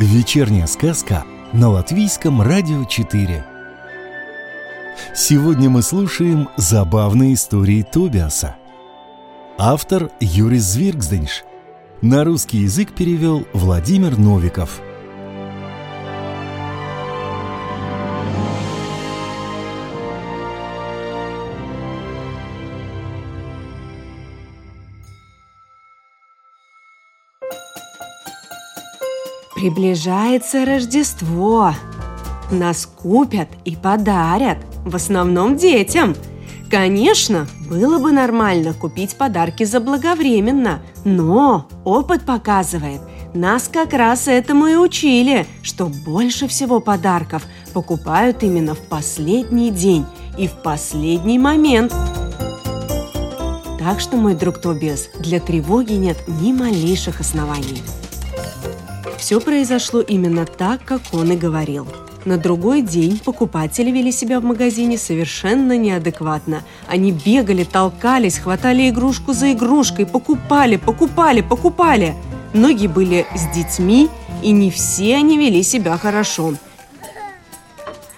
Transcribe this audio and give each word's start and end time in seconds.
Вечерняя 0.00 0.66
сказка 0.66 1.24
на 1.52 1.68
Латвийском 1.68 2.40
радио 2.40 2.86
4. 2.86 3.44
Сегодня 5.14 5.68
мы 5.68 5.82
слушаем 5.82 6.48
забавные 6.56 7.34
истории 7.34 7.82
Тобиаса. 7.82 8.56
Автор 9.58 10.10
Юрис 10.18 10.62
Звиргзденш. 10.62 11.44
На 12.00 12.24
русский 12.24 12.60
язык 12.60 12.94
перевел 12.94 13.46
Владимир 13.52 14.16
Новиков– 14.16 14.80
Приближается 29.60 30.64
Рождество. 30.64 31.74
Нас 32.50 32.86
купят 32.86 33.48
и 33.66 33.76
подарят, 33.76 34.56
в 34.86 34.96
основном 34.96 35.58
детям. 35.58 36.16
Конечно, 36.70 37.46
было 37.68 37.98
бы 37.98 38.10
нормально 38.10 38.72
купить 38.72 39.16
подарки 39.16 39.64
заблаговременно, 39.64 40.80
но 41.04 41.68
опыт 41.84 42.24
показывает, 42.24 43.02
нас 43.34 43.68
как 43.70 43.92
раз 43.92 44.28
этому 44.28 44.66
и 44.66 44.76
учили, 44.76 45.46
что 45.60 45.88
больше 46.06 46.48
всего 46.48 46.80
подарков 46.80 47.42
покупают 47.74 48.42
именно 48.42 48.74
в 48.74 48.80
последний 48.88 49.70
день 49.70 50.06
и 50.38 50.48
в 50.48 50.54
последний 50.62 51.38
момент. 51.38 51.94
Так 53.78 54.00
что, 54.00 54.16
мой 54.16 54.34
друг 54.34 54.58
Тобиас, 54.58 55.10
для 55.18 55.38
тревоги 55.38 55.92
нет 55.92 56.16
ни 56.40 56.50
малейших 56.50 57.20
оснований. 57.20 57.82
Все 59.18 59.40
произошло 59.40 60.00
именно 60.00 60.46
так, 60.46 60.84
как 60.84 61.00
он 61.12 61.32
и 61.32 61.36
говорил. 61.36 61.86
На 62.24 62.36
другой 62.36 62.82
день 62.82 63.18
покупатели 63.18 63.90
вели 63.90 64.12
себя 64.12 64.40
в 64.40 64.44
магазине 64.44 64.98
совершенно 64.98 65.78
неадекватно. 65.78 66.62
Они 66.86 67.12
бегали, 67.12 67.64
толкались, 67.64 68.38
хватали 68.38 68.90
игрушку 68.90 69.32
за 69.32 69.52
игрушкой, 69.52 70.04
покупали, 70.04 70.76
покупали, 70.76 71.40
покупали. 71.40 72.14
Многие 72.52 72.88
были 72.88 73.26
с 73.34 73.54
детьми, 73.54 74.08
и 74.42 74.50
не 74.50 74.70
все 74.70 75.16
они 75.16 75.38
вели 75.38 75.62
себя 75.62 75.96
хорошо. 75.96 76.54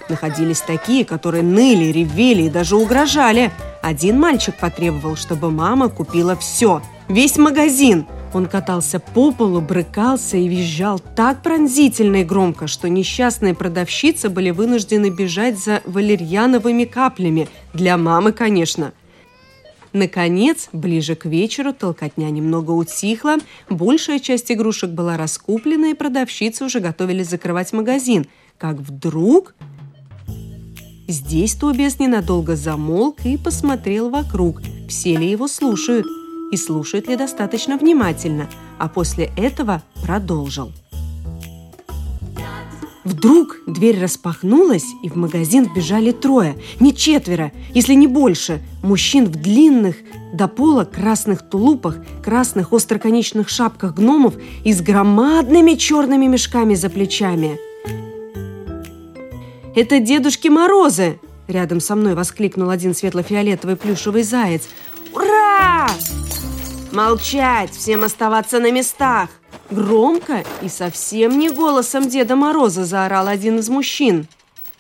Находились 0.09 0.61
такие, 0.61 1.05
которые 1.05 1.45
ныли, 1.45 1.93
ревели 1.93 2.45
и 2.45 2.51
даже 2.51 2.77
угрожали. 2.77 3.53
Один 3.83 4.19
мальчик 4.19 4.59
потребовал, 4.59 5.17
чтобы 5.17 5.51
мама 5.51 5.89
купила 5.89 6.37
все, 6.37 6.83
весь 7.09 7.37
магазин– 7.37 8.07
он 8.35 8.47
катался 8.47 9.01
по 9.01 9.33
полу, 9.33 9.61
брыкался 9.61 10.37
и 10.37 10.49
визжал 10.49 10.99
так 10.99 11.43
пронзительно 11.43 12.17
и 12.17 12.25
громко, 12.25 12.67
что 12.67 12.89
несчастные 12.89 13.55
продавщицы 13.55 14.29
были 14.29 14.51
вынуждены 14.51 15.11
бежать 15.11 15.59
за 15.59 15.83
валерьяновыми 15.85 16.85
каплями. 16.85 17.49
Для 17.75 17.97
мамы, 17.97 18.33
конечно. 18.33 18.93
Наконец, 19.93 20.69
ближе 20.73 21.15
к 21.15 21.27
вечеру 21.27 21.73
толкотня 21.73 22.31
немного 22.31 22.71
утихла, 22.71 23.37
большая 23.69 24.21
часть 24.21 24.51
игрушек 24.51 24.91
была 24.91 25.17
раскуплена, 25.17 25.89
и 25.89 25.95
продавщицы 25.95 26.65
уже 26.65 26.81
готовились 26.81 27.29
закрывать 27.29 27.73
магазин. 27.73 28.27
Как 28.59 28.77
вдруг... 28.77 29.55
Здесь 31.09 31.55
Тобиас 31.57 31.99
ненадолго 31.99 32.57
замолк 32.57 33.27
и 33.27 33.37
посмотрел 33.37 34.09
вокруг, 34.09 34.63
все 34.89 35.17
ли 35.17 35.31
его 35.31 35.47
слушают– 35.47 36.07
и 36.53 36.57
слушает 36.57 37.09
ли 37.09 37.17
достаточно 37.17 37.77
внимательно, 37.77 38.49
а 38.79 38.89
после 38.89 39.33
этого 39.37 39.83
продолжил. 40.05 40.71
Вдруг 43.05 43.57
дверь 43.67 44.01
распахнулась, 44.01 44.87
и 45.03 45.09
в 45.09 45.17
магазин 45.17 45.65
вбежали 45.65 46.13
трое, 46.13 46.57
не 46.79 46.95
четверо, 46.95 47.51
если 47.75 47.95
не 47.95 48.07
больше, 48.07 48.61
мужчин 48.83 49.25
в 49.25 49.33
длинных 49.33 49.97
до 50.33 50.47
пола 50.47 50.85
красных 50.85 51.43
тулупах, 51.43 51.97
красных 52.23 52.73
остроконечных 52.73 53.49
шапках 53.49 53.95
гномов 53.95 54.35
и 54.63 54.73
с 54.73 54.81
громадными 54.81 55.75
черными 55.75 56.27
мешками 56.27 56.75
за 56.75 56.91
плечами. 56.91 57.59
«Это 59.75 59.99
Дедушки 59.99 60.49
Морозы!» 60.49 61.19
Рядом 61.49 61.81
со 61.81 61.97
мной 61.97 62.15
воскликнул 62.15 62.71
один 62.71 62.95
светло-фиолетовый 62.95 63.77
плюшевый 63.77 64.23
заяц. 64.23 64.63
«Ура!» 65.13 65.89
«Молчать! 66.93 67.71
Всем 67.71 68.05
оставаться 68.05 68.61
на 68.61 68.71
местах!» 68.71 69.31
Громко 69.71 70.45
и 70.61 70.69
совсем 70.69 71.39
не 71.39 71.49
голосом 71.49 72.07
Деда 72.07 72.37
Мороза 72.37 72.85
заорал 72.85 73.29
один 73.29 73.61
из 73.61 73.71
мужчин. 73.71 74.27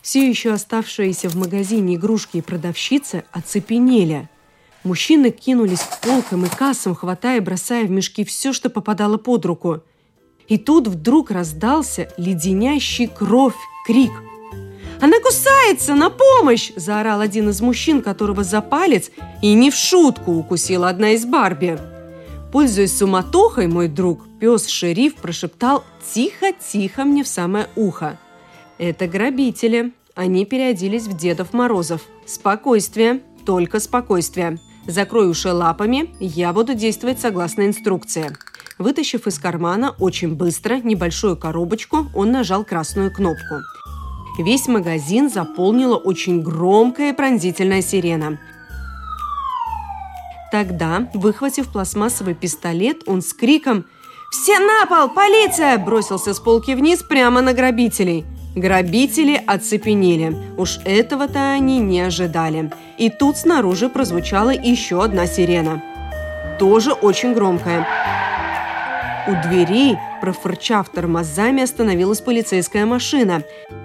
Все 0.02 0.28
еще 0.28 0.52
оставшиеся 0.52 1.30
в 1.30 1.36
магазине 1.36 1.94
игрушки 1.94 2.36
и 2.36 2.42
продавщицы 2.42 3.24
оцепенели. 3.32 4.28
Мужчины 4.84 5.30
кинулись 5.30 5.80
к 5.80 6.00
полкам 6.00 6.44
и 6.44 6.48
кассам, 6.50 6.94
хватая 6.94 7.38
и 7.38 7.40
бросая 7.40 7.86
в 7.86 7.90
мешки 7.90 8.24
все, 8.26 8.52
что 8.52 8.68
попадало 8.68 9.16
под 9.16 9.46
руку. 9.46 9.80
И 10.48 10.58
тут 10.58 10.88
вдруг 10.88 11.30
раздался 11.30 12.12
леденящий 12.18 13.06
кровь 13.06 13.56
крик. 13.86 14.12
«Она 15.00 15.18
кусается! 15.20 15.94
На 15.94 16.10
помощь!»– 16.10 16.72
заорал 16.76 17.22
один 17.22 17.48
из 17.48 17.62
мужчин, 17.62 18.02
которого 18.02 18.44
за 18.44 18.60
палец 18.60 19.10
и 19.40 19.54
не 19.54 19.70
в 19.70 19.74
шутку 19.74 20.32
укусила 20.32 20.90
одна 20.90 21.12
из 21.12 21.24
Барби. 21.24 21.91
Пользуясь 22.52 22.98
суматохой, 22.98 23.66
мой 23.66 23.88
друг, 23.88 24.26
пес-шериф 24.38 25.14
прошептал 25.14 25.84
тихо-тихо 26.12 27.04
мне 27.04 27.24
в 27.24 27.28
самое 27.28 27.68
ухо. 27.76 28.18
«Это 28.76 29.08
грабители. 29.08 29.94
Они 30.14 30.44
переоделись 30.44 31.06
в 31.06 31.16
Дедов 31.16 31.54
Морозов. 31.54 32.02
Спокойствие, 32.26 33.22
только 33.46 33.80
спокойствие. 33.80 34.58
Закрой 34.86 35.30
уши 35.30 35.50
лапами, 35.50 36.14
я 36.20 36.52
буду 36.52 36.74
действовать 36.74 37.20
согласно 37.20 37.66
инструкции». 37.66 38.36
Вытащив 38.78 39.26
из 39.26 39.38
кармана 39.38 39.94
очень 39.98 40.34
быстро 40.34 40.74
небольшую 40.74 41.36
коробочку, 41.38 42.08
он 42.14 42.32
нажал 42.32 42.64
красную 42.64 43.10
кнопку. 43.12 43.60
Весь 44.38 44.66
магазин 44.66 45.30
заполнила 45.30 45.96
очень 45.96 46.42
громкая 46.42 47.14
пронзительная 47.14 47.80
сирена– 47.80 48.38
Тогда, 50.52 51.08
выхватив 51.14 51.72
пластмассовый 51.72 52.34
пистолет, 52.34 53.04
он 53.06 53.22
с 53.22 53.32
криком 53.32 53.86
«Все 54.30 54.58
на 54.58 54.84
пол! 54.84 55.08
Полиция!» 55.08 55.78
бросился 55.78 56.34
с 56.34 56.40
полки 56.40 56.72
вниз 56.74 57.02
прямо 57.02 57.40
на 57.40 57.54
грабителей. 57.54 58.26
Грабители 58.54 59.42
оцепенели. 59.46 60.36
Уж 60.58 60.80
этого-то 60.84 61.52
они 61.52 61.78
не 61.78 62.02
ожидали. 62.02 62.70
И 62.98 63.08
тут 63.08 63.38
снаружи 63.38 63.88
прозвучала 63.88 64.50
еще 64.50 65.02
одна 65.02 65.26
сирена. 65.26 65.82
Тоже 66.58 66.92
очень 66.92 67.32
громкая. 67.32 67.86
У 69.26 69.30
дверей, 69.48 69.96
профырчав 70.20 70.90
тормозами, 70.90 71.62
остановилась 71.62 72.20
полицейская 72.20 72.84
машина. 72.84 73.42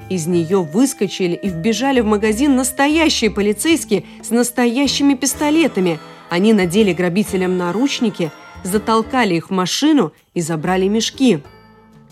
Из 0.09 0.27
нее 0.27 0.63
выскочили 0.63 1.35
и 1.35 1.47
вбежали 1.47 2.01
в 2.01 2.05
магазин 2.05 2.57
настоящие 2.57 3.31
полицейские 3.31 4.03
с 4.21 4.31
настоящими 4.31 5.13
пистолетами– 5.13 5.97
они 6.29 6.53
надели 6.53 6.93
грабителям 6.93 7.57
наручники, 7.57 8.31
затолкали 8.63 9.35
их 9.35 9.49
в 9.49 9.53
машину 9.53 10.13
и 10.33 10.41
забрали 10.41 10.87
мешки. 10.87 11.41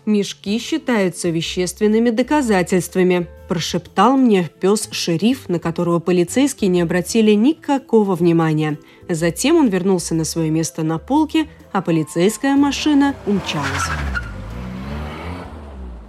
«Мешки 0.05 0.59
считаются 0.59 1.29
вещественными 1.29 2.11
доказательствами»,– 2.11 3.27
прошептал 3.49 4.17
мне 4.17 4.49
пес-шериф, 4.61 5.49
на 5.49 5.57
которого 5.57 5.99
полицейские 5.99 6.69
не 6.69 6.81
обратили 6.81 7.31
никакого 7.31 8.13
внимания. 8.13 8.77
Затем 9.09 9.55
он 9.55 9.67
вернулся 9.67 10.13
на 10.13 10.23
свое 10.23 10.51
место 10.51 10.83
на 10.83 10.99
полке, 10.99 11.47
а 11.71 11.81
полицейская 11.81 12.55
машина 12.55 13.15
умчалась. 13.25 13.89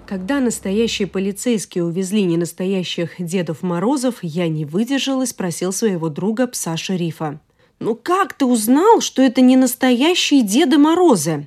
Когда 0.06 0.40
настоящие 0.40 1.08
полицейские 1.08 1.82
увезли 1.82 2.22
ненастоящих 2.22 3.14
Дедов 3.18 3.62
Морозов, 3.62 4.16
я 4.22 4.46
не 4.46 4.64
выдержал 4.64 5.22
и 5.22 5.26
спросил 5.26 5.72
своего 5.72 6.10
друга 6.10 6.46
пса-шерифа. 6.46 7.40
«Ну 7.78 7.94
как 7.94 8.32
ты 8.32 8.46
узнал, 8.46 9.00
что 9.00 9.20
это 9.20 9.42
не 9.42 9.56
настоящие 9.56 10.42
Деда 10.42 10.78
Морозы?» 10.78 11.46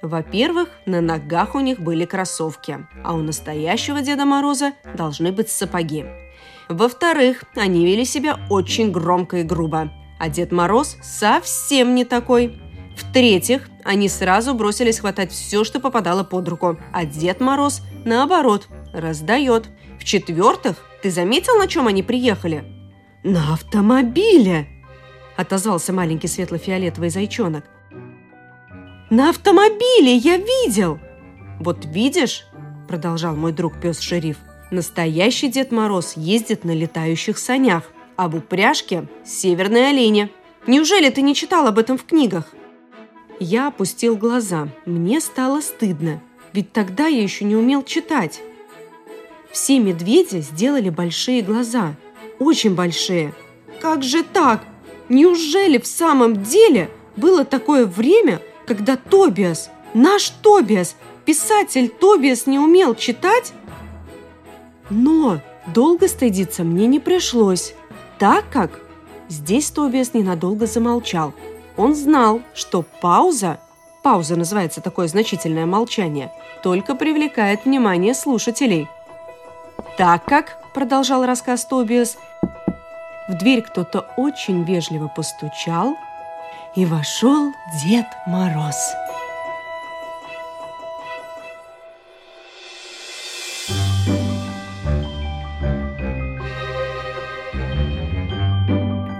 Во-первых, 0.00 0.68
на 0.86 1.00
ногах 1.00 1.54
у 1.54 1.60
них 1.60 1.80
были 1.80 2.04
кроссовки, 2.04 2.86
а 3.02 3.14
у 3.14 3.18
настоящего 3.18 4.00
Деда 4.00 4.26
Мороза 4.26 4.74
должны 4.94 5.32
быть 5.32 5.48
сапоги. 5.48 6.04
Во-вторых, 6.68 7.44
они 7.56 7.84
вели 7.86 8.04
себя 8.04 8.38
очень 8.48 8.92
громко 8.92 9.38
и 9.38 9.42
грубо, 9.42 9.90
а 10.20 10.28
Дед 10.28 10.52
Мороз 10.52 10.96
совсем 11.02 11.94
не 11.94 12.04
такой. 12.04 12.60
В-третьих, 12.96 13.68
они 13.82 14.08
сразу 14.08 14.54
бросились 14.54 15.00
хватать 15.00 15.32
все, 15.32 15.64
что 15.64 15.80
попадало 15.80 16.22
под 16.22 16.48
руку, 16.48 16.78
а 16.92 17.04
Дед 17.04 17.40
Мороз, 17.40 17.82
наоборот, 18.04 18.68
раздает. 18.92 19.68
В-четвертых, 19.98 20.76
ты 21.02 21.10
заметил, 21.10 21.56
на 21.56 21.66
чем 21.66 21.88
они 21.88 22.02
приехали? 22.02 22.64
На 23.24 23.54
автомобиле!– 23.54 24.68
отозвался 25.36 25.92
маленький 25.92 26.28
светло-фиолетовый 26.28 27.10
зайчонок. 27.10 27.64
«На 29.10 29.30
автомобиле 29.30 30.16
я 30.16 30.36
видел!» 30.36 30.98
«Вот 31.60 31.84
видишь»,– 31.84 32.46
продолжал 32.88 33.36
мой 33.36 33.52
друг 33.52 33.80
пес-шериф, 33.80 34.38
«настоящий 34.70 35.48
Дед 35.48 35.72
Мороз 35.72 36.14
ездит 36.16 36.64
на 36.64 36.72
летающих 36.72 37.38
санях, 37.38 37.84
а 38.16 38.28
в 38.28 38.36
упряжке– 38.36 39.06
северные 39.24 39.88
олени. 39.88 40.30
Неужели 40.66 41.10
ты 41.10 41.22
не 41.22 41.34
читал 41.34 41.66
об 41.66 41.78
этом 41.78 41.98
в 41.98 42.04
книгах?» 42.04 42.46
Я 43.40 43.68
опустил 43.68 44.16
глаза. 44.16 44.68
Мне 44.86 45.20
стало 45.20 45.60
стыдно, 45.60 46.22
ведь 46.52 46.72
тогда 46.72 47.06
я 47.06 47.22
еще 47.22 47.44
не 47.44 47.56
умел 47.56 47.82
читать. 47.82 48.40
Все 49.50 49.78
медведи 49.78 50.38
сделали 50.38 50.88
большие 50.88 51.42
глаза, 51.42 51.94
очень 52.38 52.74
большие. 52.74 53.34
Как 53.80 54.02
же 54.02 54.22
так? 54.24 54.64
Неужели 55.08 55.78
в 55.78 55.86
самом 55.86 56.42
деле 56.42 56.90
было 57.16 57.44
такое 57.44 57.86
время, 57.86 58.40
когда 58.66 58.96
Тобиас, 58.96 59.70
наш 59.92 60.30
Тобиас, 60.30 60.96
писатель 61.24 61.88
Тобиас 61.88 62.46
не 62.46 62.58
умел 62.58 62.94
читать? 62.94 63.52
Но 64.90 65.40
долго 65.66 66.08
стыдиться 66.08 66.64
мне 66.64 66.86
не 66.86 67.00
пришлось, 67.00 67.74
так 68.18 68.44
как 68.50 68.80
здесь 69.28 69.70
Тобиас 69.70 70.14
ненадолго 70.14 70.66
замолчал. 70.66 71.34
Он 71.76 71.94
знал, 71.94 72.40
что 72.54 72.84
пауза, 73.00 73.58
пауза 74.02 74.36
называется 74.36 74.80
такое 74.80 75.08
значительное 75.08 75.66
молчание, 75.66 76.32
только 76.62 76.94
привлекает 76.94 77.64
внимание 77.64 78.14
слушателей. 78.14 78.88
Так 79.98 80.24
как, 80.24 80.58
продолжал 80.72 81.24
рассказ 81.24 81.66
Тобиас, 81.66 82.16
в 83.28 83.34
дверь 83.34 83.62
кто-то 83.62 84.06
очень 84.16 84.64
вежливо 84.64 85.08
постучал, 85.08 85.96
и 86.74 86.84
вошел 86.84 87.52
Дед 87.84 88.06
Мороз. 88.26 88.74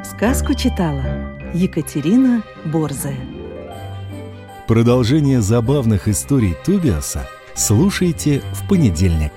Сказку 0.04 0.54
читала 0.54 1.02
Екатерина 1.52 2.42
Борзая. 2.64 3.16
Продолжение 4.66 5.40
забавных 5.40 6.08
историй 6.08 6.56
Тубиаса 6.64 7.28
слушайте 7.54 8.42
в 8.52 8.66
понедельник. 8.66 9.32